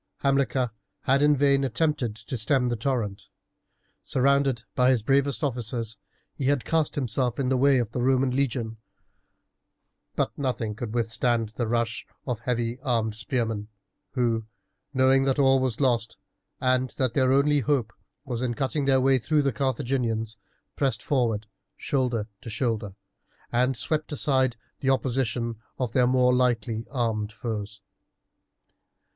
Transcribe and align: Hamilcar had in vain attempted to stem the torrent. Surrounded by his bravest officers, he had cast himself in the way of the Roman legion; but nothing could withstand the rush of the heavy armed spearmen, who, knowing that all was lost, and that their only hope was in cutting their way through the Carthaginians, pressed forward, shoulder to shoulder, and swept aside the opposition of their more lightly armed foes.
Hamilcar 0.21 0.71
had 1.01 1.21
in 1.21 1.35
vain 1.35 1.63
attempted 1.63 2.15
to 2.15 2.35
stem 2.35 2.69
the 2.69 2.75
torrent. 2.75 3.29
Surrounded 4.01 4.63
by 4.73 4.89
his 4.89 5.03
bravest 5.03 5.43
officers, 5.43 5.99
he 6.33 6.45
had 6.45 6.65
cast 6.65 6.95
himself 6.95 7.37
in 7.39 7.49
the 7.49 7.55
way 7.57 7.77
of 7.77 7.91
the 7.91 8.01
Roman 8.01 8.31
legion; 8.35 8.77
but 10.15 10.35
nothing 10.35 10.73
could 10.73 10.95
withstand 10.95 11.49
the 11.49 11.67
rush 11.67 12.07
of 12.25 12.37
the 12.37 12.43
heavy 12.45 12.79
armed 12.81 13.13
spearmen, 13.13 13.67
who, 14.13 14.47
knowing 14.91 15.25
that 15.25 15.37
all 15.37 15.59
was 15.59 15.79
lost, 15.79 16.17
and 16.59 16.89
that 16.97 17.13
their 17.13 17.31
only 17.31 17.59
hope 17.59 17.93
was 18.25 18.41
in 18.41 18.55
cutting 18.55 18.85
their 18.85 18.99
way 18.99 19.19
through 19.19 19.43
the 19.43 19.53
Carthaginians, 19.53 20.35
pressed 20.75 21.03
forward, 21.03 21.45
shoulder 21.77 22.27
to 22.41 22.49
shoulder, 22.49 22.95
and 23.51 23.77
swept 23.77 24.11
aside 24.11 24.57
the 24.79 24.89
opposition 24.89 25.57
of 25.77 25.91
their 25.91 26.07
more 26.07 26.33
lightly 26.33 26.87
armed 26.89 27.31
foes. 27.31 27.81